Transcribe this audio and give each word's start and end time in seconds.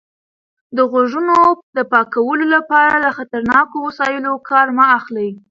د 0.75 0.77
غوږونو 0.91 1.37
د 1.77 1.79
پاکولو 1.91 2.45
لپاره 2.55 2.95
له 3.05 3.09
خطرناکو 3.17 3.75
وسایلو 3.87 4.31
کار 4.49 4.67
مه 4.77 4.85
اخلئ. 4.99 5.29